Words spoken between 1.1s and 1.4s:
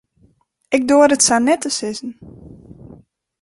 it sa